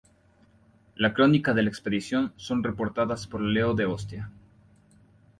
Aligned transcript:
La 0.95 1.13
crónica 1.13 1.53
de 1.53 1.61
la 1.61 1.69
expedición 1.69 2.33
son 2.35 2.63
reportadas 2.63 3.27
por 3.27 3.39
Leo 3.39 3.75
de 3.75 3.85
Ostia. 3.85 4.31